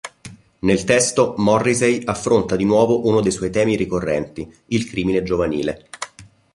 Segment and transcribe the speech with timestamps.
[0.61, 5.89] Nel testo, Morrissey, affronta di nuovo uno dei suoi temi ricorrenti: il crimine giovanile.